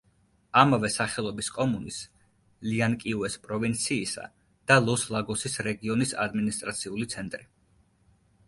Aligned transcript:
ამავე 0.59 0.89
სახელობის 0.93 1.49
კომუნის, 1.57 1.99
ლიანკიუეს 2.69 3.37
პროვინციისა 3.45 4.25
და 4.73 4.79
ლოს-ლაგოსის 4.89 5.61
რეგიონის 5.69 6.17
ადმინისტრაციული 6.25 7.11
ცენტრი. 7.17 7.51